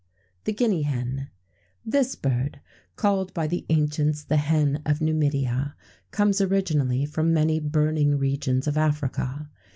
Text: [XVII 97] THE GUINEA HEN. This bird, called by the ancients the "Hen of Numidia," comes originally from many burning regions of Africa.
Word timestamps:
[XVII 0.01 0.35
97] 0.45 0.45
THE 0.45 0.53
GUINEA 0.53 0.83
HEN. 0.85 1.27
This 1.85 2.15
bird, 2.15 2.59
called 2.95 3.31
by 3.35 3.45
the 3.45 3.67
ancients 3.69 4.23
the 4.23 4.37
"Hen 4.37 4.81
of 4.83 4.99
Numidia," 4.99 5.75
comes 6.09 6.41
originally 6.41 7.05
from 7.05 7.35
many 7.35 7.59
burning 7.59 8.17
regions 8.17 8.65
of 8.65 8.79
Africa. 8.79 9.47